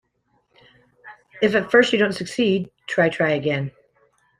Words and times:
If 1.43 1.53
at 1.53 1.69
first 1.69 1.93
you 1.93 1.99
don't 1.99 2.13
succeed, 2.15 2.71
try, 2.87 3.09
try 3.09 3.33
again. 3.33 3.69